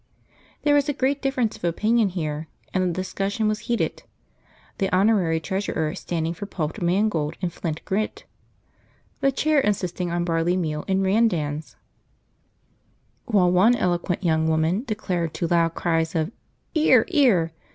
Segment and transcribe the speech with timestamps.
[0.63, 4.01] There was a great difference of opinion here and the discussion was heated;
[4.79, 8.25] the honorary treasurer standing for pulped mangold and flint grit,
[9.19, 11.75] the chair insisting on barley meal and randans,
[13.25, 16.31] while one eloquent young woman declared, to loud cries of
[16.73, 17.51] "'Ear, 'ear!"